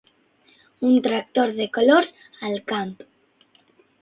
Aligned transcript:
Un 0.91 0.95
tractor 1.07 1.53
de 1.59 1.67
colors 1.77 2.25
al 2.49 2.59
camp. 2.73 2.97